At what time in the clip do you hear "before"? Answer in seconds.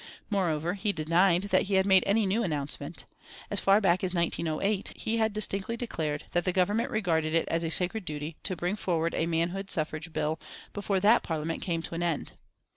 10.73-10.99